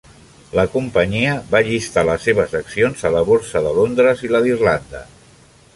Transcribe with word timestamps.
La 0.59 0.63
companyia 0.75 1.35
va 1.51 1.61
llistar 1.67 2.05
les 2.09 2.25
seves 2.29 2.57
accions 2.61 3.07
a 3.09 3.13
la 3.19 3.23
borsa 3.31 3.65
de 3.69 3.75
Londres 3.81 4.27
i 4.29 4.35
la 4.37 4.43
d"Irlanda. 4.47 5.07